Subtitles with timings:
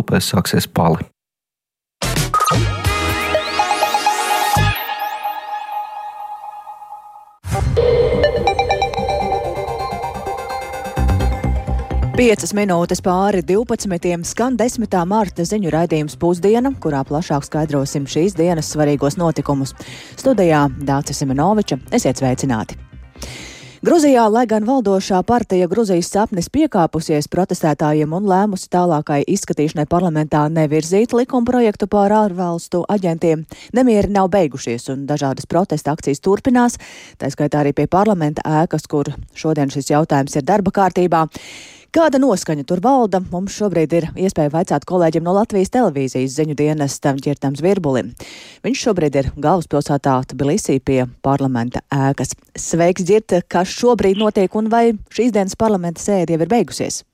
[0.00, 1.04] upēs sāksies pali.
[12.18, 14.24] Piecas minūtes pāri 12.
[14.26, 14.94] skan 10.
[15.06, 19.70] marta ziņu raidījums pusdiena, kurā plašāk skaidrosim šīs dienas svarīgos notikumus.
[20.18, 22.74] Studijā Dācis Simenoviča, esiet sveicināti!
[23.78, 31.14] Gruzijā, lai gan valdošā partija Gruzijas sapnis piekāpusies protestētājiem un lēmusi tālākai izskatīšanai parlamentā nevirzīt
[31.14, 33.46] likuma projektu pār ārvalstu aģentiem,
[33.78, 36.74] nemieri nav beigušies un dažādas protesta akcijas turpinās,
[37.22, 41.28] tā skaitā arī pie parlamenta ēkas, kur šodien šis jautājums ir darba kārtībā.
[41.88, 43.22] Kāda noskaņa tur valda?
[43.32, 48.10] Mums šobrīd ir iespēja vaicāt kolēģim no Latvijas televīzijas ziņu dienesta Girtam Zvirbulim.
[48.60, 52.36] Viņš šobrīd ir galvaspilsētā Tbilisī pie parlamenta ēkas.
[52.60, 57.06] Sveiks, Girt, kas šobrīd notiek un vai šīs dienas parlamenta sēde jau ir beigusies?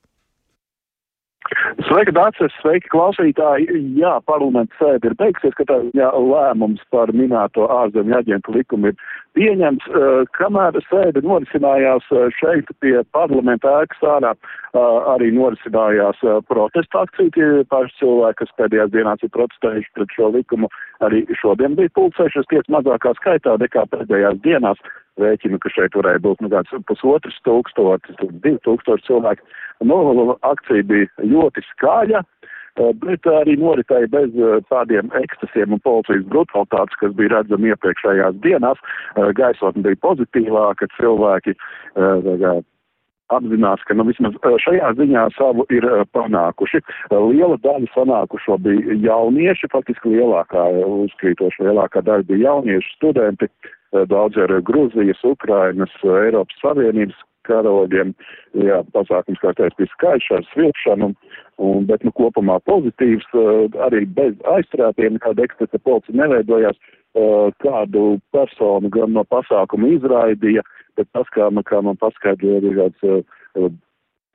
[1.86, 3.78] Sveika, Dārcis, sveiki, klausītāji.
[4.00, 8.98] Jā, parlaments sēde ir beigsies, ka tā jā, lēmums par minēto ārzemju aģentu likumu ir
[9.38, 9.86] pieņemts.
[9.90, 12.06] Uh, kamēr sēde norisinājās
[12.38, 17.32] šeit pie parlamenta ēkas ārā, uh, arī norisinājās uh, protesta akcija.
[17.36, 20.70] Tie paši cilvēki, kas pēdējās dienās ir protestējuši pret šo likumu,
[21.04, 24.82] arī šodien bija pulcējušies tiek mazākā skaitā nekā pēdējās dienās.
[25.20, 29.44] Rēķinu, ka šeit varēja būt nu, kāds pusotrs tūkstotis, divi tūkstoši cilvēki.
[29.86, 36.26] Nu, akcija bija ļoti skaļa, eh, bet arī noritēja bez eh, tādiem ekscesiem un policijas
[36.30, 38.78] brutalitātes, kas bija redzami iepriekšējās dienās.
[39.16, 41.54] Eh, gaisotne bija pozitīvāka, cilvēki
[43.32, 46.82] apzinās, ka nu, vismaz šajā ziņā savu ir panākuši.
[47.10, 50.66] Liela daļa sanākušo bija jaunieši, faktiski lielākā,
[51.06, 53.48] uzkrītoši lielākā daļa bija jaunieši studenti,
[54.10, 57.16] daudz ar Grūzijas, Ukrainas, Eiropas Savienības
[57.48, 58.12] karoģiem.
[58.64, 61.10] Jā, pasākums, kā teicu, bija skaļš ar svilpšanu,
[61.64, 63.26] un, bet nu, kopumā pozitīvs,
[63.86, 66.80] arī bez aizstrātiem, kāda ekstrata policija neveidojās,
[67.62, 70.64] kādu personu gan no pasākuma izraidīja,
[70.98, 73.80] bet tas, kā, kā man paskaidroja, ir kāds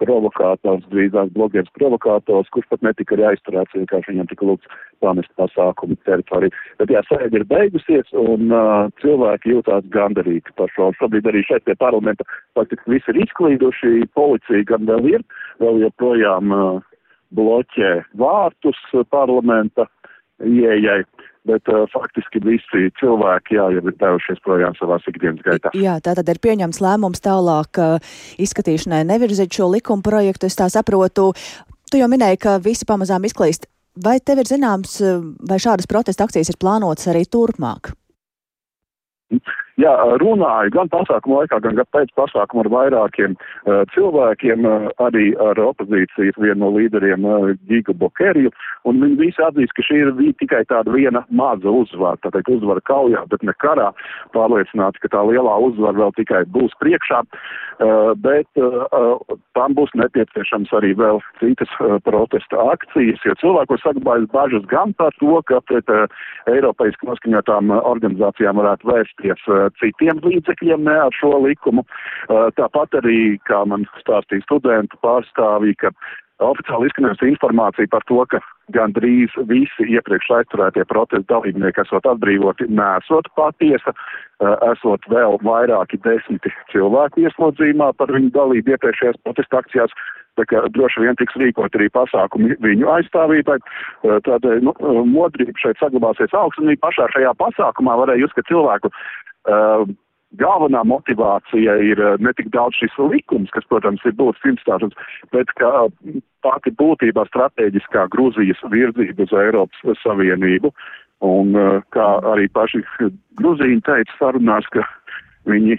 [0.02, 5.98] provokātors, drīzāk blogieris provokātors, kurš pat netika arī aizturēts, vienkārši viņam tika lūgts pamest pasākumu
[6.08, 6.56] teritoriju.
[6.82, 10.92] Bet jā, sēde ir beigusies un uh, cilvēki jūtās gandarīti par šo.
[11.00, 12.28] Šobrīd arī šeit pie parlamenta
[12.58, 15.26] faktiski visi ir izklīduši, policija gan vēl ir,
[15.64, 16.81] vēl joprojām uh,
[17.36, 18.80] bloķē vārtus
[19.14, 19.86] parlamenta
[20.46, 21.04] ieejai
[21.50, 25.72] bet uh, faktiski visi cilvēki jā, jau ir devušies projām savās ikdienas gaitā.
[25.78, 28.12] Jā, tā tad ir pieņems lēmums tālāk uh,
[28.42, 30.50] izskatīšanai nevirzīt šo likuma projektu.
[30.50, 31.32] Es tā saprotu,
[31.90, 33.70] tu jau minēji, ka visi pamazām izklīst.
[34.00, 37.94] Vai tev ir zināms, uh, vai šādas protesta akcijas ir plānotas arī turpmāk?
[39.80, 45.62] Jā, runāju gan pasākumu laikā, gan pēc pasākuma ar vairākiem uh, cilvēkiem, uh, arī ar
[45.62, 48.52] opozīcijas vienu no līderiem uh, Giga Bokeriju,
[48.90, 53.22] un viņi visi atzīst, ka šī ir tikai tāda viena maza uzvara, tātad uzvara kaujā,
[53.32, 53.94] bet ne karā,
[54.36, 59.24] pārliecināti, ka tā lielā uzvara vēl tikai būs priekšā, uh, bet uh,
[59.56, 65.16] tam būs nepieciešams arī vēl citas uh, protesta akcijas, jo cilvēkos saglabājas bažas gan par
[65.24, 66.10] to, ka pret uh,
[66.52, 71.85] Eiropaiski noskaņotām organizācijām varētu vērsties uh, citiem līdzekļiem, ne ar šo likumu.
[72.30, 75.94] Tāpat arī, kā man stāstīja studentu pārstāvī, ka
[76.44, 78.40] oficiāli izskanējusi informācija par to, ka
[78.75, 83.94] gandrīz visi iepriekš aizturētie protesta dalībnieki esot atbrīvoti, nesot patiesa,
[84.69, 89.96] esot vēl vairāki desmiti cilvēku ieslodzījumā par viņu dalību iepriekšējās protesta akcijās,
[90.40, 93.57] tā kā droši vien tiks rīkot arī pasākumi viņu aizstāvībai.
[94.28, 94.75] Tādēļ nu,
[95.12, 98.94] modrība šeit saglabāsies augsts, un arī pašā šajā pasākumā varēja uzskatīt cilvēku
[100.38, 104.98] galvenā motivācija ir uh, ne tik daudz šis likums, kas, protams, ir būtisks institūts,
[105.34, 110.74] bet ka uh, pati būtībā strateģiskā Grūzijas virzība uz Eiropas Savienību.
[111.26, 111.52] Un
[111.92, 112.80] kā arī paši
[113.36, 114.86] Grūzīni teica sarunās, ka
[115.52, 115.76] viņi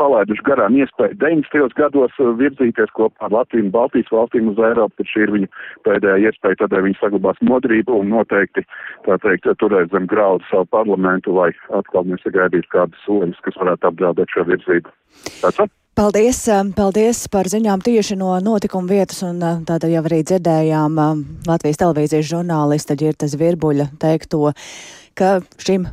[0.00, 1.76] palaiduši garām iespēju 90.
[1.78, 5.50] gados uh, virzīties kopā ar Latviju un Baltijas valstīm uz Eiropu, tad šī ir viņa
[5.88, 8.66] pēdējā iespēja, tādēļ viņi saglabās modrību un noteikti,
[9.06, 14.36] tā teikt, turēt zem graudu savu parlamentu, lai atkal nesagaidītu kādas soļus, kas varētu apdraudēt
[14.36, 14.94] šo virzību.
[15.40, 20.24] Tāds Paldies, um, paldies par ziņām tieši no notikuma vietas, un uh, tātad jau arī
[20.26, 24.50] dzirdējām um, Latvijas televīzijas žurnālista Ģirtas Virbuļa teikto,
[25.14, 25.86] ka šim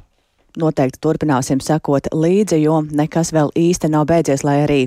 [0.57, 4.81] noteikti turpināsim sekot līdzi, jo nekas vēl īsti nav beidzies, lai arī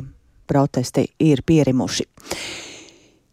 [0.46, 2.06] protesti ir pierimuši.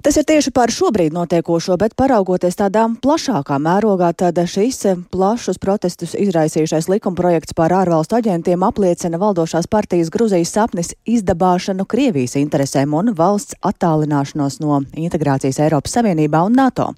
[0.01, 4.79] Tas ir tieši par šobrīd notiekošo, bet paraugoties tādā plašākā mērogā, tad šis
[5.13, 12.97] plašus protestus izraisījušais likumprojekts par ārvalstu aģentiem apliecina valdošās partijas Gruzijas sapnis izdabāšanu Krievijas interesēm
[12.97, 16.89] un valsts attālināšanos no integrācijas Eiropas Savienībā un NATO.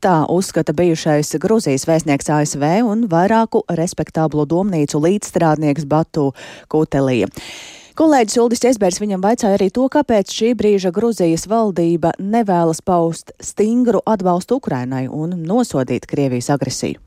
[0.00, 6.30] Tā uzskata bijušais Gruzijas vēstnieks ASV un vairāku respektāblu domnīcu līdzstrādnieks Batu
[6.72, 7.28] Kutelija.
[7.96, 14.02] Kolēģis Uldis Česbērs viņam vaicāja arī to, kāpēc šī brīža Gruzijas valdība nevēlas paust stingru
[14.04, 17.00] atbalstu Ukrainai un nosodīt Krievijas agresiju.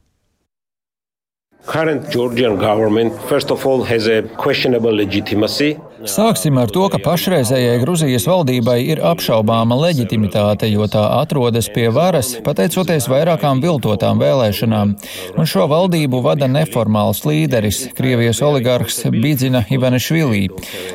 [1.69, 5.75] Current Georgian government, first of all, has a questionable legitimacy.
[6.07, 12.29] Sāksim ar to, ka pašreizējai Gruzijas valdībai ir apšaubāma leģitimitāte, jo tā atrodas pie varas,
[12.45, 14.93] pateicoties vairākām viltotām vēlēšanām.
[15.35, 20.45] Un šo valdību vada neformāls līderis, Krievijas oligarhs Bidzina Ivanišvilī.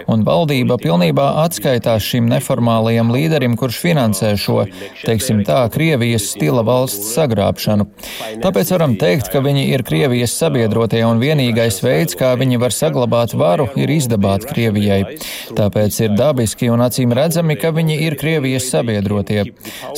[0.09, 4.65] Un valdība pilnībā atskaitās šim neformālajam līderim, kurš finansē šo,
[5.05, 7.91] teiksim tā, Krievijas stila valsts sagrābšanu.
[8.41, 13.37] Tāpēc varam teikt, ka viņi ir Krievijas sabiedrotie un vienīgais veids, kā viņi var saglabāt
[13.37, 14.94] varu, ir izdabāt Krievijai.
[14.95, 15.19] Krievijai.
[15.55, 19.45] Tāpēc ir dabiski un acīm redzami, ka viņi ir Krievijas sabiedrotie.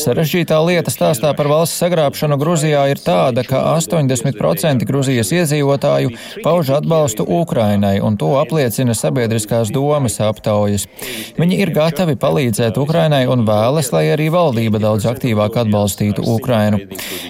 [0.00, 6.14] Sarežģītā lieta stāstā par valsts sagrābšanu Gruzijā ir tāda, ka 80% Gruzijas iedzīvotāju
[6.44, 10.86] pauž atbalstu Ukrainai, un to apliecina sabiedriskās domas aptaujas.
[11.38, 16.82] Viņi ir gatavi palīdzēt Ukrainai un vēlas, lai arī valdība daudz aktīvāk atbalstītu Ukrainu.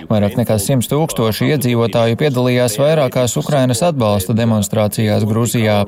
[0.06, 5.82] Vairāk nekā 100 tūkstoši iedzīvotāju piedalījās vairākās Ukrainas atbalsta demonstrācijās Gruzijā.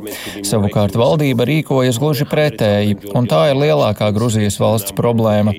[0.47, 5.53] Savukārt valdība rīko rīkojas gluži pretēji, un tā ir lielākā Gruzijas valsts problēma.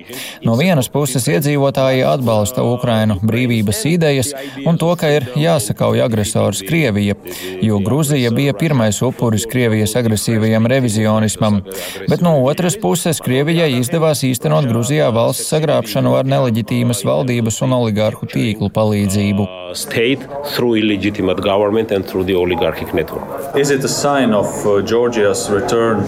[0.43, 4.33] No vienas puses iedzīvotāji atbalsta Ukrainu brīvības idejas
[4.65, 7.15] un to, ka ir jāsakauj agresors Krievija,
[7.61, 11.61] jo Gruzija bija pirmais upuris Krievijas agresīvajam revizionismam,
[12.09, 18.25] bet no otras puses Krievijai izdevās īstenot Gruzijā valsts sagrābšanu ar neleģitīmas valdības un oligārhu
[18.25, 19.45] tīklu palīdzību.
[19.77, 20.25] State
[20.55, 23.55] through illegitimate government and through the oligarchic network.
[23.55, 26.01] Is it a sign of uh, Georgia's return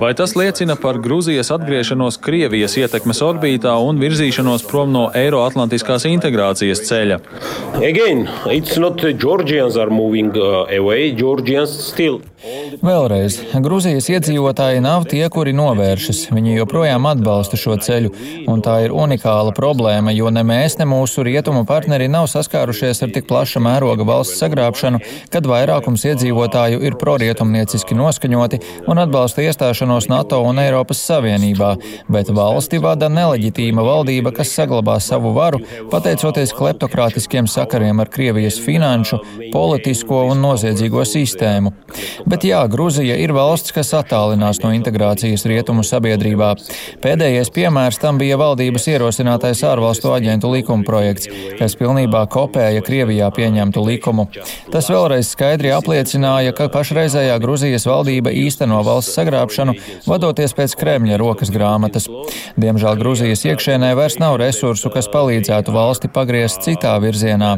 [0.00, 6.86] Vai tas liecina par Grūzijas atgriešanos Krievijas ietekmes orbītā un virzīšanos prom no Eiroatlantiskās integrācijas
[6.88, 7.20] ceļa?
[7.84, 15.22] Again, it's not Georgians are moving uh, away, Georgians still Vēlreiz, Grūzijas iedzīvotāji nav tie,
[15.32, 16.26] kuri novēršas.
[16.34, 18.10] Viņi joprojām atbalsta šo ceļu,
[18.52, 23.14] un tā ir unikāla problēma, jo ne mēs, ne mūsu rietumu partneri nav saskārušies ar
[23.14, 25.00] tik plaša mēroga valsts sagrābšanu,
[25.32, 28.60] kad vairākums iedzīvotāju ir prorietumnieciski noskaņoti
[28.92, 31.72] un atbalsta iestāšanos NATO un Eiropas Savienībā,
[32.12, 35.62] bet valsti vada neleģitīma valdība, kas saglabā savu varu,
[35.94, 39.22] pateicoties kleptokrātiskiem sakariem ar Krievijas finanšu,
[39.54, 41.72] politisko un noziedzīgo sistēmu.
[42.28, 46.54] Bet jā, Gruzija ir valsts, kas attālinās no integrācijas rietumu sabiedrībā.
[47.04, 51.28] Pēdējais piemērs tam bija valdības ierosinātais ārvalstu aģentu likuma projekts,
[51.58, 54.24] kas pilnībā kopēja Krievijā pieņemtu likumu.
[54.72, 59.76] Tas vēlreiz skaidri apliecināja, ka pašreizējā Gruzijas valdība īsteno valsts sagrābšanu,
[60.08, 62.10] vadoties pēc Kremļa rokas grāmatas.
[62.58, 67.54] Diemžēl Gruzijas iekšēnē vairs nav resursu, kas palīdzētu valsti pagriezt citā virzienā.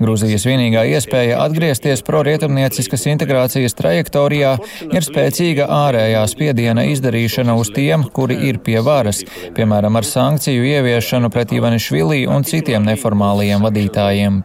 [0.00, 4.54] Gruzijas vienīgā iespēja atgriezties prorietumnieciskas integrācijas trajektorijā teritorijā
[4.92, 9.22] ir spēcīga ārējā spiediena izdarīšana uz tiem, kuri ir pie varas,
[9.56, 14.42] piemēram, ar sankciju ieviešanu pret Ivanišvili un citiem neformālajiem vadītājiem.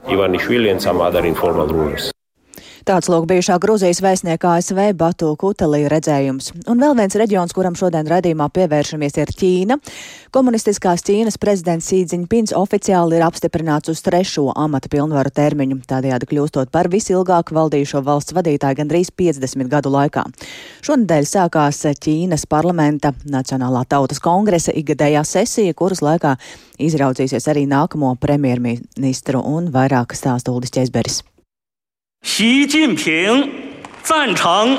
[2.89, 6.47] Tāds lūk bijušā Grūzijas vēstnieka ASV Batu Kutelī redzējums.
[6.73, 9.77] Un vēl viens reģions, kuram šodien redzīmā pievēršamies, ir Ķīna.
[10.33, 16.89] Komunistiskās Ķīnas prezidents Sīdziņpins oficiāli ir apstiprināts uz trešo amata pilnvaru termiņu, tādējādi kļūstot par
[16.89, 20.25] visilgāk valdījušo valsts vadītāju gandrīz 50 gadu laikā.
[20.81, 26.39] Šonadēļ sākās Ķīnas parlamenta Nacionālā tautas kongresa ikgadējā sesija, kuras laikā
[26.81, 31.21] izraudzīsies arī nākamo premjerministru un vairāk stāstu Uldis Česberis.
[32.21, 33.49] 习近平
[34.03, 34.77] 赞成。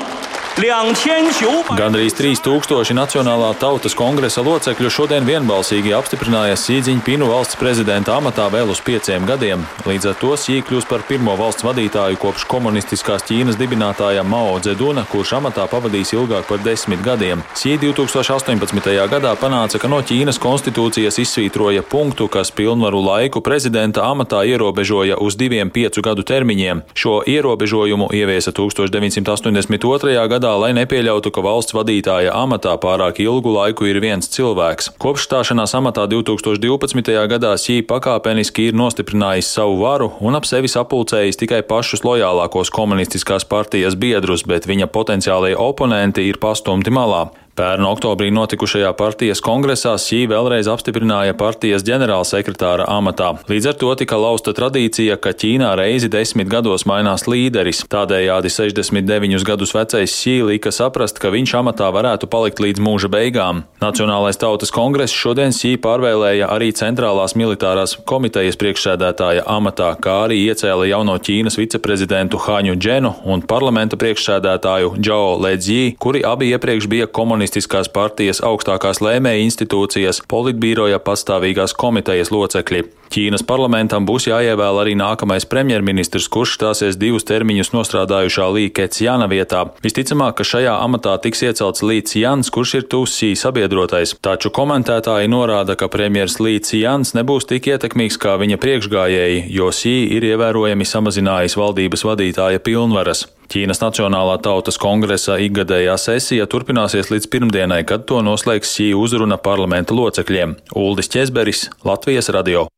[1.79, 8.81] Gandrīz 3000 Nacionālā tautas kongresa locekļu šodien vienbalsīgi apstiprināja Sīdziņpinu valsts prezidenta amatā vēl uz
[8.83, 9.63] pieciem gadiem.
[9.87, 15.05] Līdz ar to Sī kļūs par pirmo valsts vadītāju kopš komunistiskās Ķīnas dibinātāja Mao Dzeduna,
[15.07, 17.45] kurš amatā pavadīs ilgāk par desmit gadiem.
[17.55, 18.91] Sī 2018.
[19.13, 25.39] gadā panāca, ka no Ķīnas konstitūcijas izsvītroja punktu, kas pilnvaru laiku prezidenta amatā ierobežoja uz
[25.39, 26.83] diviem piecu gadu termiņiem.
[26.91, 30.19] Šo ierobežojumu ieviesa 1982.
[30.27, 34.89] gadā gadā, lai nepieļautu, ka valsts vadītāja amatā pārāk ilgu laiku ir viens cilvēks.
[34.97, 37.13] Kopš stāšanās amatā 2012.
[37.29, 43.45] gadā Sī pakāpeniski ir nostiprinājis savu varu un ap sevi sapulcējis tikai pašus lojālākos komunistiskās
[43.45, 47.27] partijas biedrus, bet viņa potenciālie oponenti ir pastumti malā.
[47.51, 53.33] Pērn oktobrī notikušajā partijas kongresā Sī vēlreiz apstiprināja partijas ģenerālsekretāra amatā.
[53.51, 57.81] Līdz ar to tika lausta tradīcija, ka Ķīnā reizi desmit gados mainās līderis.
[57.91, 63.65] Tādējādi 69 gadus vecais Sī lika saprast, ka viņš amatā varētu palikt līdz mūža beigām.
[63.83, 70.87] Nacionālais tautas kongress šodien Sī pārvēlēja arī centrālās militārās komitejas priekšsēdētāja amatā, kā arī iecēla
[70.93, 77.40] jauno Ķīnas viceprezidentu Haņu Dženu un parlamenta priekšsēdētāju Džao Ledzī, kuri abi iepriekš bija komunikācijas
[77.41, 83.00] komunistiskās partijas augstākās lēmēja institūcijas, politbīroja pastāvīgās komitejas locekļi.
[83.11, 89.65] Ķīnas parlamentam būs jāievēl arī nākamais premjerministrs, kurš stāsies divus termiņus nostrādājušā Lī Ketsjana vietā.
[89.83, 95.75] Visticamāk, ka šajā amatā tiks iecelts Līts Jans, kurš ir Tusī sabiedrotais, taču komentētāji norāda,
[95.75, 101.59] ka premjers Līts Jans nebūs tik ietekmīgs kā viņa priekšgājēji, jo Sī ir ievērojami samazinājis
[101.59, 103.27] valdības vadītāja pilnvaras.
[103.51, 109.91] Ķīnas Nacionālā tautas kongresa ikgadējā sesija turpināsies līdz pirmdienai, kad to noslēgs šī uzruna parlamenta
[109.99, 112.69] locekļiem- Uldis Česberis, Latvijas radio.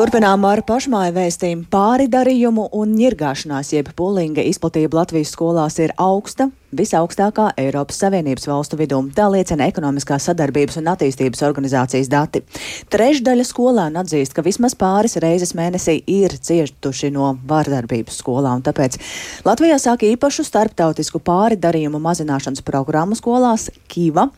[0.00, 1.66] Turpinām ar pašmāju vēstījumu.
[1.68, 9.02] Pāridarījumu un ņirgāšanās jeb pulinga izplatība Latvijas skolās ir augsta, visaugstākā Eiropas Savienības valstu vidū.
[9.12, 12.40] Tā liecina ekonomiskās sadarbības un attīstības organizācijas dati.
[12.88, 18.96] Trešdaļa skolēnu atzīst, ka vismaz pāris reizes mēnesī ir cietuši no vārdarbības skolā, un tāpēc
[19.44, 24.30] Latvijā sāk īpašu starptautisku pāridarījumu mazināšanas programmu skolās Kiva.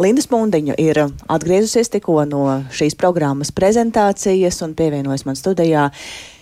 [0.00, 0.96] Linda Spundiņa ir
[1.28, 5.90] atgriezusies tikko no šīs programmas prezentācijas un pievienojas man studijā.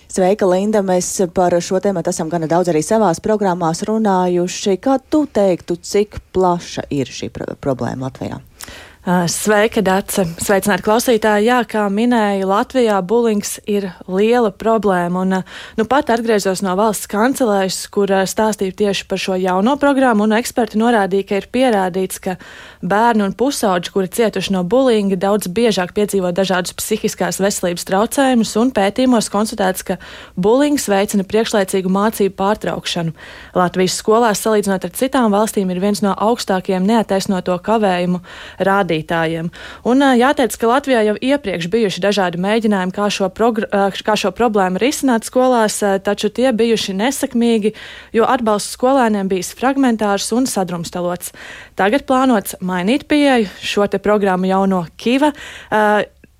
[0.07, 0.79] Sveika, Linda!
[0.79, 4.77] Mēs par šo tēmu esam gana daudz arī savās programmās runājuši.
[4.79, 8.39] Kā tu teiktu, cik plaša ir šī problēma Latvijā?
[9.09, 10.21] Sveika, Dārsa!
[10.37, 11.47] Sveicināti klausītāji!
[11.47, 15.23] Jā, kā minēju, Latvijā bulings ir liela problēma.
[15.23, 15.31] Un,
[15.79, 20.77] nu, pat atgriezos no valsts kancelēs, kur stāstīju tieši par šo jauno programmu, un eksperti
[20.77, 22.35] norādīja, ka ir pierādīts, ka
[22.85, 28.69] bērni un pusauģi, kuri cietuši no bulinga, daudz biežāk piedzīvo dažādus psihiskās veselības traucējumus, un
[28.77, 29.97] pētījumos konstatēts, ka
[30.37, 33.17] bulings veicina priekšlaicīgu mācību pārtraukšanu.
[33.57, 38.21] Latvijas skolās, salīdzinot ar citām valstīm, ir viens no augstākajiem neataisnoto kavējumu
[38.59, 39.49] rādītājiem rādītājiem.
[39.85, 43.29] Un jāteic, ka Latvijā jau iepriekš bijuši dažādi mēģinājumi, kā šo,
[44.03, 47.73] kā šo problēmu risināt skolās, taču tie bijuši nesekmīgi,
[48.13, 51.33] jo atbalsts skolēniem bijis fragmentārs un sadrumstalots.
[51.75, 55.33] Tagad plānots mainīt pieeju šo te programmu jauno Kiva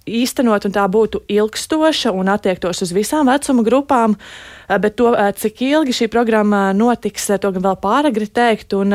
[0.09, 4.15] īstenot, un tā būtu ilgstoša un attiektos uz visām vecuma grupām.
[4.69, 5.11] Bet to,
[5.41, 8.75] cik ilgi šī programma notiks, to gan vēl pāragri teikt.
[8.77, 8.93] Un,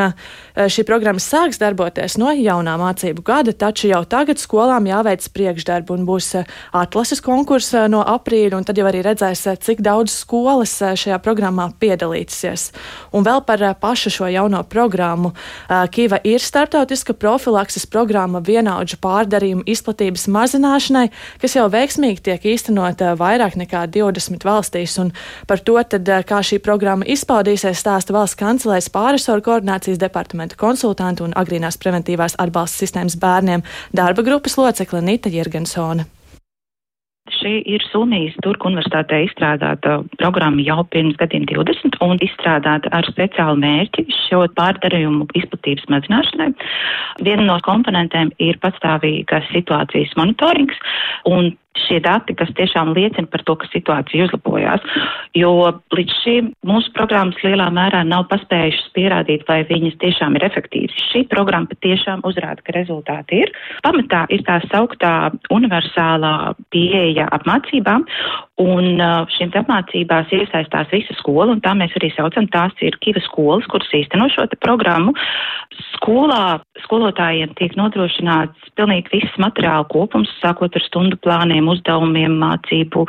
[0.54, 6.04] šī programma sāks darboties no jaunā mācību gada, taču jau tagad skolām jāveic priekšdarbu un
[6.06, 6.30] būs
[6.74, 12.68] atlases konkurss no aprīļa, un tad jau arī redzēs, cik daudz skolas šajā programmā piedalīsies.
[13.14, 15.32] Un vēl par pašu šo jauno programmu.
[15.68, 21.08] Kīva ir startautiska profilakses programma vienaudžu pārdarījumu izplatības mazināšanai,
[21.42, 24.96] kas jau veiksmīgi tiek īstenota vairāk nekā 20 valstīs.
[25.02, 25.10] Un
[25.50, 30.00] par to, tad, kā šī programma izpaudīsies, stāsta valsts kancelēs pārisoru koordinācijas
[30.44, 36.04] departamenta konsultanta un agrīnās preventīvās atbalsta sistēmas bērniem darba grupas locekle Nita Jirgensone.
[37.40, 43.56] Šī ir Somijas Turku universitātē izstrādāta programma jau pirms gadiem 20 un izstrādāta ar speciālu
[43.62, 46.52] mērķi šo pārdarījumu izplatības mazināšanai.
[47.24, 50.76] Viena no komponentēm ir patstāvīgas situācijas monitorings
[51.24, 51.54] un
[51.86, 54.84] šie dati, kas tiešām liecina par to, ka situācija uzlabojās.
[55.36, 55.50] Jo
[55.94, 60.94] līdz šim mūsu programmas lielā mērā nav paspējušas pierādīt, vai viņas tiešām ir efektīvas.
[61.10, 63.52] Šī programma patiešām uzrāda, ka rezultāti ir.
[63.86, 68.06] Pamatā ir tā sauktā universālā pieeja apmācībām,
[68.62, 69.02] un
[69.34, 73.90] šīm apmācībās iesaistās visa skola, un tā mēs arī saucam, tās ir Kiva skolas, kuras
[73.96, 75.14] īsteno šo programmu.
[75.96, 83.06] Skolā skolotājiem tiek nodrošināts pilnīgi viss materiāla kopums, sākot ar stundu plāniem jauniem uzdevumiem, mācību,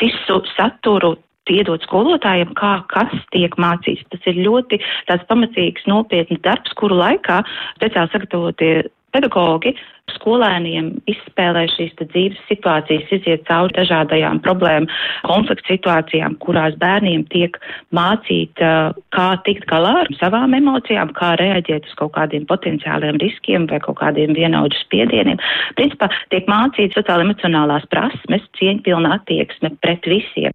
[0.00, 4.04] visu saturu iedot skolotājiem, kā kas tiek mācīts.
[4.10, 7.44] Tas ir ļoti tāds pamatīgs, nopietns darbs, kuru laikā
[7.76, 9.74] speciāli sagatavotie pedagogi
[10.14, 14.90] skolēniem izspēlē šīs dzīves situācijas, iziet cauri dažādajām problēmu,
[15.26, 17.58] konfliktu situācijām, kurās bērniem tiek
[17.96, 18.62] mācīt,
[19.16, 23.98] kā tikt galā ar savām emocijām, kā reaģēt uz kaut kādiem potenciāliem riskiem vai kaut
[24.02, 25.42] kādiem vienaudžu spiedieniem.
[25.78, 30.54] Principā tiek mācīts sociāli emocionālās prasmes, cieņpilna attieksme pret visiem.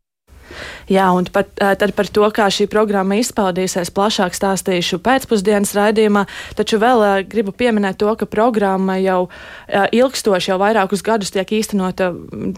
[0.92, 6.26] Jā, un par, tad par to, kā šī programma izpaudīsies, plašāk stāstīšu pēcpusdienas raidījumā.
[6.58, 9.30] Taču vēl gribu pieminēt to, ka programma jau
[9.70, 12.12] ilgstoši, jau vairākus gadus tiek īstenota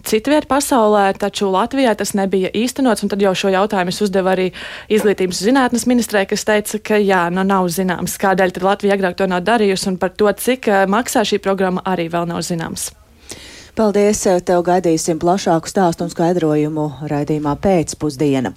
[0.08, 3.06] citviet pasaulē, taču Latvijā tas nebija īstenots.
[3.14, 4.50] Tad jau šo jautājumu es uzdevu arī
[4.94, 9.44] Izglītības zinātnes ministrē, kas teica, ka jā, nu nav zināms, kādēļ Latvija agrāk to nav
[9.46, 12.92] darījusi, un par to, cik maksā šī programma, arī vēl nav zināms.
[13.74, 14.20] Paldies!
[14.46, 18.52] Tev gaidīsim plašāku stāstu un skaidrojumu raidījumā pēcpusdiena.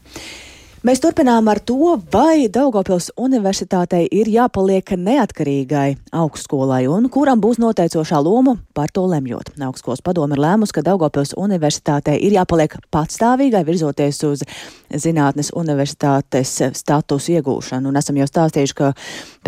[0.85, 5.87] Mēs turpinām ar to, vai Daugopils universitātei ir jāpaliek neatkarīgai
[6.21, 9.55] augstskolai un kuram būs noteicošā loma par to lemjot.
[9.57, 14.45] Augstskolas padome ir lēmusi, ka Daugopils universitātei ir jāpaliek patstāvīgai virzoties uz
[14.93, 17.89] zinātnes universitātes statusu iegūšanu.
[17.89, 18.93] Un esam jau stāstījuši, ka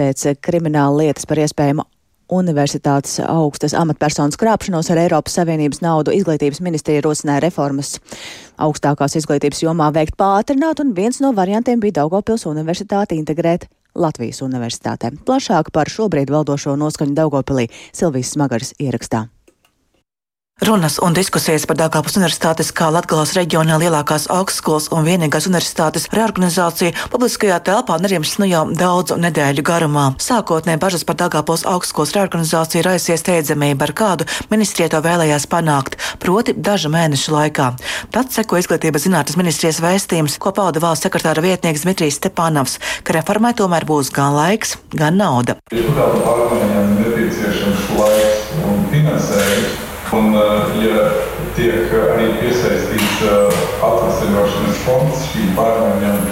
[0.01, 1.85] pēc krimināla lietas par iespējamu
[2.33, 7.97] universitātes augstas amatpersonas krāpšanos ar Eiropas Savienības naudu izglītības ministrija rosināja reformas
[8.59, 13.69] augstākās izglītības jomā veikt pātrināt, un viens no variantiem bija Daugopils universitāti integrēt
[13.99, 15.15] Latvijas universitātē.
[15.25, 19.27] Plašāk par šobrīd valdošo noskaņu Daugopilī Silvijas Smagaras ierakstā.
[20.61, 26.97] Runas un diskusijas par Dāngāpas universitātes kā Latgales reģionā lielākās augstskolas un vienīgās universitātes reorganizāciju
[27.13, 30.09] publiskajā telpā nerimst nu jau daudzu nedēļu garumā.
[30.19, 36.59] Sākotnēji bažas par Dāngāpos augstskolas reorganizāciju raisies steidzamība, ar kādu ministrija to vēlējās panākt, proti
[36.59, 37.71] dažu mēnešu laikā.
[38.11, 43.55] Tad seko izglītības zinātnes ministrijas vēstījums, ko pauda valsts sekretāra vietnieks Dmitrijs Stepanovs, ka reformai
[43.55, 45.61] tomēr būs gan laiks, gan nauda.
[45.71, 45.87] Ir
[46.99, 49.87] nepieciešams laiks un finansējums.
[50.19, 50.41] Un, eh,
[50.83, 51.03] ja
[51.55, 56.25] tiek arī piesaistīts eh, atvesļošanas fonds šīm pārmaiņām,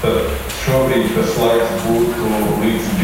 [0.00, 0.30] tad
[0.62, 2.30] šobrīd tas laiks būtu
[2.62, 3.03] līdz 26.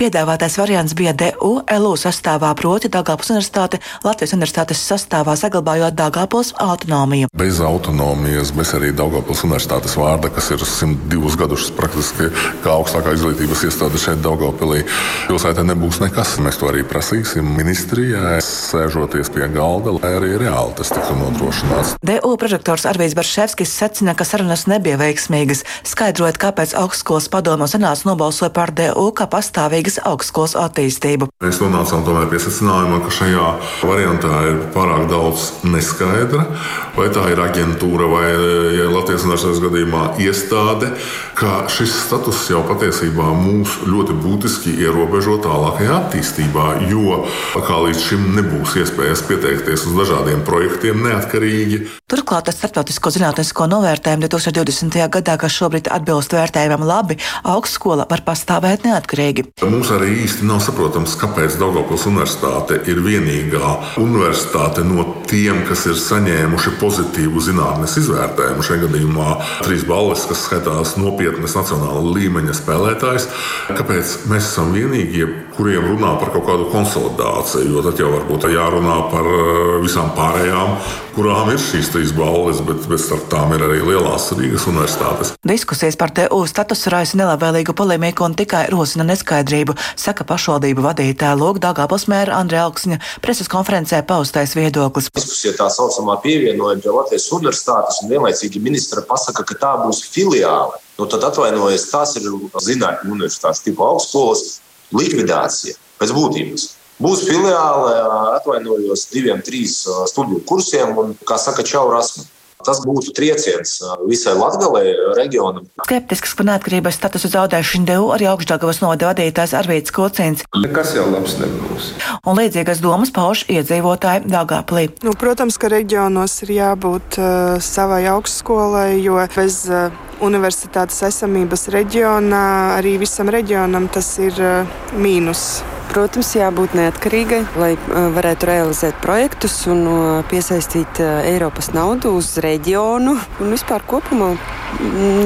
[0.00, 7.28] Piedāvātais variants bija DU LU sastāvā, proti Dāngāpils universitāte Latvijas universitātes sastāvā, saglabājot Dāngāpils autonomiju.
[7.36, 12.30] Bez autonomijas, bez arī Dāngāpils universitātes vārda, kas ir 102 gadus praktiski
[12.64, 14.86] kā augstākā izglītības iestāde šeit Dāngāpilī,
[15.28, 16.32] pilsētā nebūs nekas.
[16.40, 21.98] Mēs to arī prasīsim ministrijai, sēžoties pie galda, lai arī reāli tas tiktu nodrošināts.
[22.00, 28.48] DU prorektors Arvīds Barševskis secina, ka sarunas nebija veiksmīgas, skaidrojot, kāpēc augstskolas padomu senāts nobalsoja
[28.56, 31.28] par DU kā pastāvīgu Rīgas augstskolas attīstību.
[31.42, 33.46] Mēs nonācām pie secinājuma, ka šajā
[33.82, 36.46] variantā ir pārāk daudz neskaidra.
[36.94, 38.28] Vai tā ir aģentūra vai
[38.76, 40.92] ja Latvijas universitātes gadījumā iestāde,
[41.34, 47.22] ka šis status jau patiesībā mūs ļoti būtiski ierobežo tālākajā attīstībā, jo
[47.56, 51.82] kā līdz šim nebūs iespējas pieteikties uz dažādiem projektiem neatkarīgi.
[52.10, 55.00] Turklāt ar starptautisko zinātnisko novērtējumu 2020.
[55.16, 59.48] gadā, kas šobrīd atbilst vērtējumam labi, augstskola var pastāvēt neatkarīgi.
[59.64, 63.70] Mums arī īsti nav saprotams, kāpēc Daugopils universitāte ir vienīgā
[64.02, 68.64] universitāte no tiem, kas ir saņēmuši pozitīvu zinātnes izvērtējumu.
[68.66, 69.30] Šajā gadījumā
[69.64, 73.28] trīs balvas, kas skaitās nopietnas nacionāla līmeņa spēlētājs.
[73.72, 77.70] Kāpēc mēs esam vienīgie, kuriem runā par kaut kādu konsolidāciju?
[77.72, 80.76] Jo tad jau varbūt jārunā par eh, visām pārējām,
[81.14, 85.32] kurām ir šīs trīs balvas, bet, starp tām ir arī lielās Rīgas universitātes.
[85.46, 91.60] Diskusijas par TU statusu raisa nelabvēlīgu polemiku un tikai rosina neskaidrību, saka pašvaldību vadītāja Lūk
[91.62, 95.10] Dāngāpils mēra Andrija Alksņa preses konferencē paustais viedoklis.
[95.16, 100.80] Diskusija tā saucamā pievienojuma pie Latvijas universitātes un vienlaicīgi ministra pasaka, ka tā būs filiāle.
[101.00, 102.28] Nu, tad atvainojiet, tās ir
[102.66, 104.60] zinātņu universitātes tipu augstskolas
[104.92, 106.68] likvidācija pēc būtības.
[107.00, 107.94] Būs filiāle,
[108.36, 112.26] atvainojos, diviem, trīs studiju kursiem un, kā saka, čau rasmu.
[112.60, 115.64] Tas būtu trieciens visai Latvijai, reģionam.
[115.86, 120.44] Skeptisks par neatkarības statusu zaudēšanu devu arī augšdāgavas novada vadītājs Arvīts Kocins.
[120.60, 121.88] Nekas jau labs nebūs.
[122.28, 124.90] Un līdzīgas domas pauž iedzīvotāji Dāngāplī.
[125.06, 129.88] Nu, protams, ka reģionos ir jābūt uh, savai augstskolai, jo bez uh,
[130.20, 135.62] universitātes esamības reģionā arī visam reģionam tas ir uh, mīnus.
[135.90, 137.72] Protams, jābūt neatkarīgai, lai
[138.14, 139.82] varētu realizēt projektus un
[140.30, 143.16] piesaistīt Eiropas naudu uz reģionu.
[143.42, 144.36] Un vispār kopumā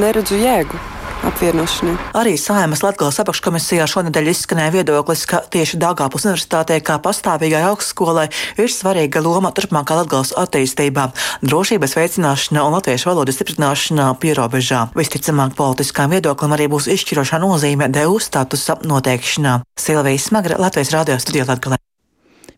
[0.00, 0.80] neredzu jēgu
[1.28, 1.94] apvienošanai.
[2.16, 8.26] Arī Saimas Latvijas apakškomisijā šonadēļ izskanēja viedoklis, ka tieši Dāngāpus universitātei kā pastāvīgai augstskolai
[8.60, 11.08] ir svarīga loma turpmākā Latvijas attīstībā,
[11.44, 14.88] drošības veicināšanā un latviešu valodas stiprināšanā pierobežā.
[14.98, 19.60] Visticamāk, politiskām viedoklim arī būs izšķirošā nozīme DU statusa noteikšanā.
[19.80, 21.80] Silvija Smagra, Latvijas radio studijā Latvijā.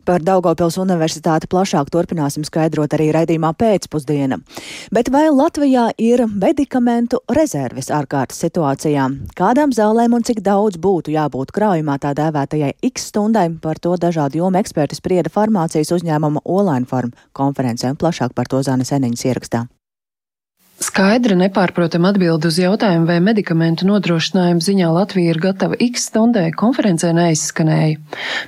[0.07, 4.37] Par Daugopils universitāti plašāk turpināsim skaidrot arī raidījumā pēcpusdiena.
[4.95, 9.19] Bet vai Latvijā ir medikamentu rezerves ārkārtas situācijām?
[9.35, 13.49] Kādām zālēm un cik daudz būtu jābūt krājumā tā dēvētajai X stundai?
[13.59, 18.87] Par to dažādu jomu eksperti sprieda farmācijas uzņēmuma Olainfarm konferencē un plašāk par to Zana
[18.87, 19.67] Seniņas ierakstā.
[20.77, 27.09] Skaidra, nepārprotama atbilde uz jautājumu, vai medikamentu nodrošinājumu ziņā Latvija ir gatava x stundai, konferencē
[27.17, 27.97] neizskanēja.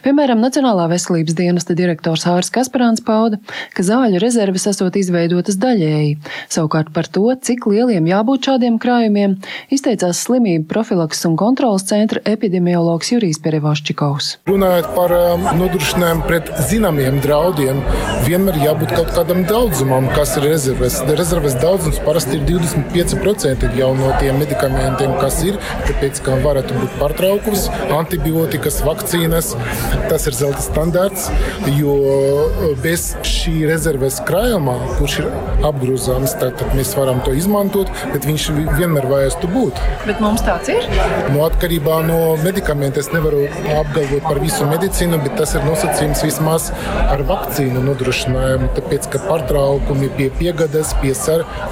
[0.04, 3.40] Piemēram, Nacionālā veselības dienesta direktors Hārs Kasparāns pauda,
[3.74, 6.20] ka zāļu rezerves esot izveidotas daļēji.
[6.54, 9.40] Savukārt par to, cik lieliem jābūt šādiem krājumiem,
[9.74, 14.30] izteicās slimību profilaks un kontrolas centra epidemiologs Jurijs Perevoščikovs.
[14.52, 17.82] Runājot par um, nodrošinājumu pret zināmiem draudiem,
[18.30, 21.02] vienmēr jābūt kaut kādam daudzumam, kas ir rezerves.
[21.10, 25.56] Rezerves daudzums parasti ir 25% jau no tiem medikamentiem, kas ir.
[25.88, 29.54] Tāpēc, ka varētu būt pārtraukums, antibiotikas, vakcīnas.
[30.10, 31.30] Tas ir zelta standarts,
[31.78, 31.96] jo
[32.84, 35.30] bez šī rezerves krājumā, kurš ir
[35.70, 39.80] apgrozāms, tad mēs varam to izmantot, bet viņš vienmēr vajadzētu būt.
[40.10, 40.92] Bet mums tāds ir?
[41.32, 43.46] No atkarībā no medikamentiem es nevaru
[43.78, 46.68] apgalvot par visu medicīnu, bet tas ir nosacījums vismaz
[47.06, 48.74] ar vakcīnu nodrošinājumu.
[48.76, 51.14] Tāpēc, ka pārtraukumi pie piegādes, pie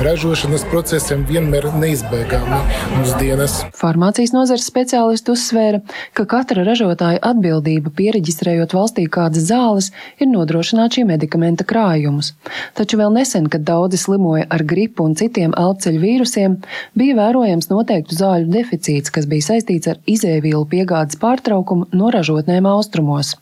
[0.05, 2.57] ražošanas ražošanas procesiem vienmēr neizbēgami
[2.93, 3.53] mūsdienas.
[3.73, 5.79] Farmācijas nozares speciālisti uzsvēra,
[6.13, 9.87] ka katra ražotāja atbildība pieregistrējot valstī kādas zāles
[10.21, 12.35] ir nodrošināt šī medikamenta krājumus.
[12.77, 16.59] Taču vēl nesen, kad daudzi slimoja ar gripu un citiem elpceļu vīrusiem,
[16.93, 23.39] bija vērojams noteiktu zāļu deficīts, kas bija saistīts ar izēvielu piegādes pārtraukumu no ražotnēm austrumos.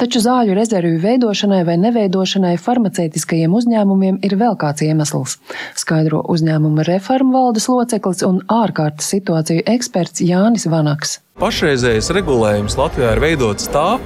[0.00, 5.38] Taču zāļu rezervju veidošanai vai neveidošanai farmaceitiskajiem uzņēmumiem ir vēl kāds iemesls,
[5.78, 11.20] skaidro uzņēmuma reformu valdes loceklis un ārkārtas situāciju eksperts Jānis Vanaks.
[11.34, 13.96] Pašreizējais regulējums Latvijā ir veidots tā,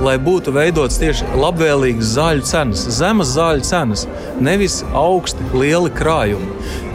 [0.00, 4.06] lai būtu veidots tieši labvēlīgas zāļu cenas, zemas zāļu cenas,
[4.40, 6.48] nevis augsti, lieli krājumi.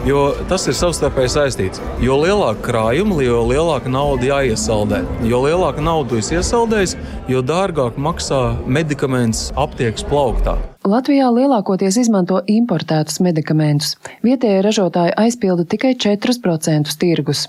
[0.04, 1.84] Jo tas ir savstarpēji saistīts.
[2.02, 5.04] Jo lielāka krājuma, jo lielāka nauda jāiesaldē.
[5.30, 6.98] Jo lielāka nauda jūs iesaldējat,
[7.30, 10.58] jo dārgāk maksā medikaments aptiekas plauktā.
[10.84, 13.94] Latvijā lielākoties izmanto importētus medikamentus.
[14.20, 17.46] Vietējie ražotāji aizpilda tikai 4% tirgus.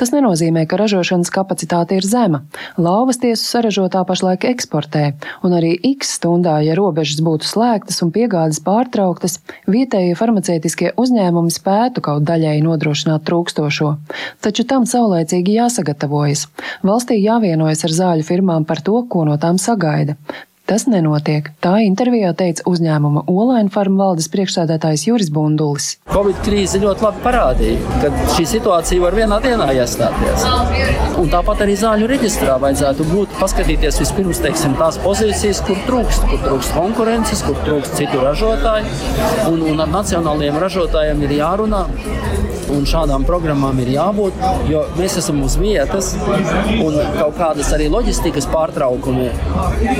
[0.00, 2.40] Tas nenozīmē, ka ražošanas kapacitāte ir zema.
[2.80, 5.04] Lauvas tiesu saražotā pašlaik eksportē,
[5.44, 9.36] un arī x stundā, ja robežas būtu slēgtas un piegādes pārtrauktas,
[9.68, 13.98] vietējie farmaceitiskie uzņēmumi spētu kaut daļēji nodrošināt trūkstošo.
[14.40, 16.48] Taču tam saulēcīgi jāsagatavojas.
[16.80, 20.16] Valstī jāvienojas ar zāļu firmām par to, ko no tām sagaida.
[20.68, 21.46] Tas nenotiek.
[21.64, 25.86] Tā intervijā teica uzņēmuma Olaina farma valdes priekšsēdētājs Juris Bundulis.
[26.12, 30.44] Covid krīze ļoti labi parādīja, ka šī situācija var vienā dienā iestāties.
[31.22, 36.44] Un tāpat arī zāļu reģistrā vajadzētu būt paskatīties vispirms teiksim, tās pozīcijas, kur trūkst, kur
[36.44, 38.92] trūkst konkurences, kur trūkst citu ražotāju.
[39.48, 41.86] Un, un ar nacionālajiem ražotājiem ir jārunā
[42.74, 44.38] un šādām programmām ir jābūt,
[44.70, 46.14] jo mēs esam uz vietas
[46.78, 49.30] un kaut kādas arī loģistikas pārtraukumi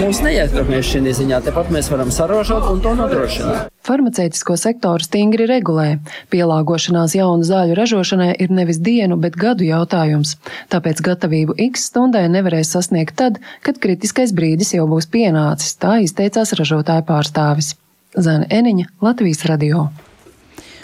[0.00, 1.42] mūs neietekmē šī ziņā.
[1.48, 3.68] Tepat mēs varam sarožot un to nodrošināt.
[3.88, 5.86] Farmaceitisko sektoru stingri regulē.
[6.32, 10.36] Pielāgošanās jaunu zāļu ražošanai ir nevis dienu, bet gadu jautājums.
[10.72, 16.52] Tāpēc gatavību X stundai nevarēs sasniegt tad, kad kritiskais brīdis jau būs pienācis, tā izteicās
[16.58, 17.76] ražotāja pārstāvis.
[18.18, 19.88] Zana Eniņa, Latvijas radio.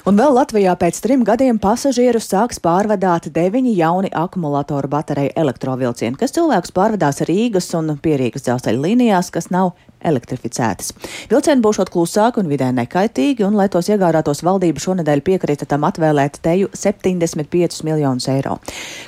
[0.05, 6.35] Un vēl Latvijā pēc trim gadiem pasažierus sāks pārvadāt deviņi jauni akumulātoru bateriju elektrovilcieni, kas
[6.37, 9.71] cilvēkus pārvadās Rīgas un Pierīgas dzelzceļa līnijās, kas nav
[10.05, 10.93] elektrificētas.
[11.31, 16.41] Vilcieni būšot klusāki un vidē nekaitīgi, un, lai tos iegādātos, valdība šonadēļ piekrita tam atvēlēt
[16.45, 18.59] teju 75 miljonus eiro.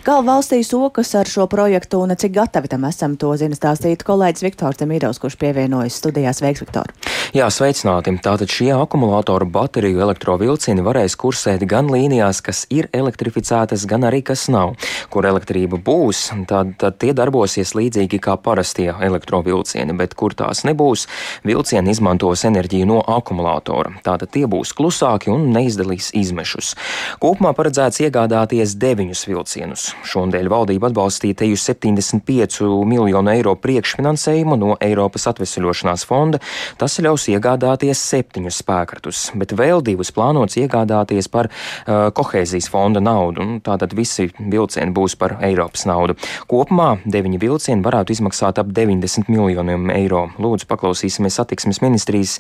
[0.07, 4.47] Kā valstī sokas ar šo projektu un cik gatavi tam esam, to zina stāstīt kolēģis
[4.47, 6.43] Viktors Demīdovs, kurš pievienojas studijās.
[6.45, 6.93] Veiks, Viktor!
[7.37, 8.15] Jā, sveicināti!
[8.23, 14.47] Tātad šie akumulātoru bateriju elektrovilcieni varēs kursēt gan līnijās, kas ir elektrificētas, gan arī kas
[14.53, 14.77] nav.
[15.11, 20.86] Kur elektrība būs, tad, tad tie darbosies līdzīgi kā parastie elektrovilcieni, bet kur tās nebūs,
[20.87, 21.07] būs,
[21.47, 23.97] vilcieni izmantos enerģiju no akumulātora.
[24.07, 26.75] Tātad tie būs klusāki un neizdalīs izmešus.
[27.23, 29.89] Kopumā paredzēts iegādāties deviņus vilcienus.
[30.07, 36.41] Šonadēļ valdība atbalstīja teju 75 miljonu eiro priekšfinansējumu no Eiropas atvesļošanās fonda.
[36.81, 43.61] Tas ļaus iegādāties septiņus spēkratus, bet vēl divus plānots iegādāties par uh, kohēzijas fonda naudu.
[43.67, 46.17] Tātad visi vilcieni būs par Eiropas naudu.
[46.51, 50.27] Kopumā deviņi vilcieni varētu izmaksāt ap 90 miljoniem eiro.
[50.43, 52.39] Lūdzu, paklausīsimies satiksmes ministrijas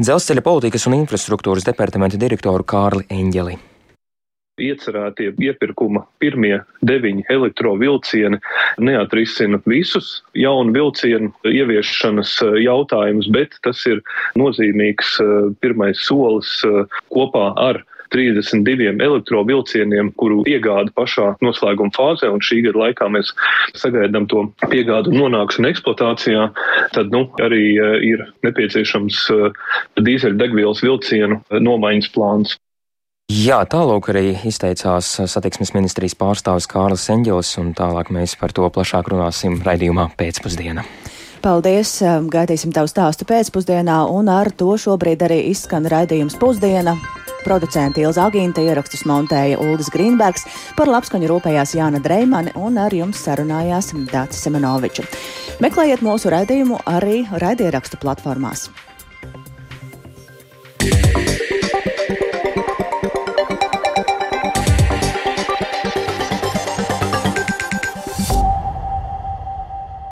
[0.00, 3.58] dzelzceļa politikas un infrastruktūras departamenta direktoru Kārli Eņģeli.
[4.60, 8.36] Iecerētie iepirkuma pirmie deviņi elektrovilcieni
[8.84, 14.02] neatrisina visus jaunu vilcienu ieviešanas eh, jautājumus, bet tas ir
[14.36, 15.32] nozīmīgs eh,
[15.64, 16.84] pirmais solis eh,
[17.16, 17.80] kopā ar
[18.12, 23.32] 32 elektrovilcieniem, kuru iegāda pašā noslēguma fāzē, un šī gada laikā mēs
[23.78, 26.48] sagaidām to piegādu nonākšanu eksploatācijā,
[26.96, 29.64] tad nu, arī eh, ir nepieciešams eh,
[30.00, 32.58] dīzeļdegvielas vilcienu nomaiņas plāns.
[33.32, 39.08] Jā, tālāk arī izteicās satiksmes ministrijas pārstāvis Kārlis Enģels, un tālāk mēs par to plašāk
[39.08, 40.84] runāsim raidījumā pēcpusdienā.
[41.42, 41.96] Paldies!
[42.30, 46.98] Gaidīsim tavu stāstu pēcpusdienā, un ar to šobrīd arī izskan raidījums pusdiena.
[47.44, 50.46] Producenta Ilza Agīnta ierakstus montēja Uldis Grīnbergs,
[50.78, 55.08] par labskaņu rūpējās Jāna Dreimane un ar jums sarunājās Dācis Semenoviča.
[55.62, 58.68] Meklējiet mūsu raidījumu arī raidierakstu platformās.